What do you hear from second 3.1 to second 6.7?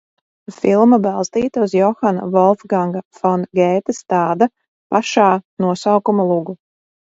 fon Gētes tāda pašā nosaukuma lugu.